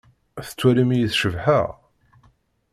[0.45, 1.67] Tettwalim-iyi cebḥeɣ?